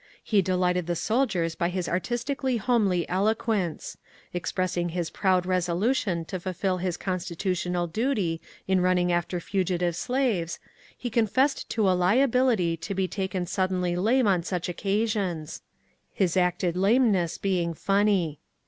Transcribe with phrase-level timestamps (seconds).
[0.23, 3.97] He delighted the soldiers by his artistically homely eloquence.
[4.33, 10.57] Expressing his proud resolu tion to fulfil his constitutional duty in running after fugitive slaves,
[10.97, 15.61] he confessed to a liability to be taken suddenly lame on such occasions—
[16.11, 18.39] his acted lameness being funny.